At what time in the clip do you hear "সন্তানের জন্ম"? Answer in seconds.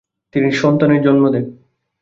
0.51-1.23